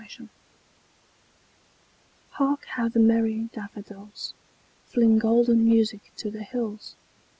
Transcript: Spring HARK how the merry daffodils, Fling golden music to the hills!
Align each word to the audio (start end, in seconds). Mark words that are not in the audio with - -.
Spring 0.09 0.29
HARK 2.31 2.65
how 2.69 2.89
the 2.89 2.97
merry 2.97 3.51
daffodils, 3.53 4.33
Fling 4.87 5.19
golden 5.19 5.63
music 5.63 6.11
to 6.17 6.31
the 6.31 6.41
hills! 6.41 6.95